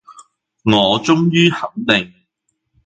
[0.63, 2.11] 我終於肯定